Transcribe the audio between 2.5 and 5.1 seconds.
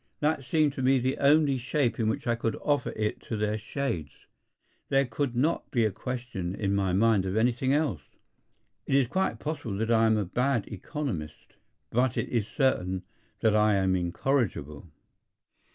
offer it to their shades. There